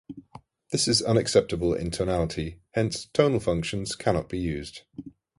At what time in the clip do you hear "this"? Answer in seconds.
0.71-0.87